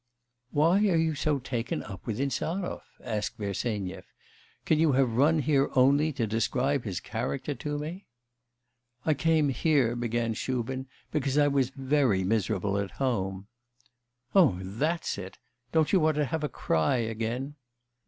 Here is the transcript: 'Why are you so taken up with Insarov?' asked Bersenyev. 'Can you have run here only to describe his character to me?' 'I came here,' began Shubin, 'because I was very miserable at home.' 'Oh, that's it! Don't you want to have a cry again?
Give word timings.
'Why 0.49 0.77
are 0.89 0.95
you 0.97 1.13
so 1.13 1.37
taken 1.37 1.83
up 1.83 2.07
with 2.07 2.19
Insarov?' 2.19 2.81
asked 3.03 3.37
Bersenyev. 3.37 4.03
'Can 4.65 4.79
you 4.79 4.93
have 4.93 5.11
run 5.11 5.37
here 5.41 5.69
only 5.75 6.11
to 6.13 6.25
describe 6.25 6.85
his 6.85 6.99
character 6.99 7.53
to 7.53 7.77
me?' 7.77 8.07
'I 9.05 9.13
came 9.13 9.49
here,' 9.49 9.95
began 9.95 10.33
Shubin, 10.33 10.87
'because 11.11 11.37
I 11.37 11.49
was 11.49 11.69
very 11.69 12.23
miserable 12.23 12.79
at 12.79 12.89
home.' 12.97 13.45
'Oh, 14.33 14.57
that's 14.63 15.19
it! 15.19 15.37
Don't 15.71 15.93
you 15.93 15.99
want 15.99 16.15
to 16.17 16.25
have 16.25 16.43
a 16.43 16.49
cry 16.49 16.95
again? 16.95 17.53